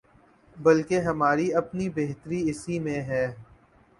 [0.57, 3.25] بلکہ ہماری اپنی بہتری اسی میں ہے۔